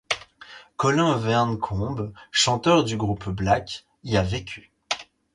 Colin 0.77 1.15
Vearncombe, 1.17 2.11
chanteur 2.31 2.83
du 2.83 2.97
groupe 2.97 3.29
Black, 3.29 3.85
y 4.03 4.17
a 4.17 4.23
vécu. 4.23 4.71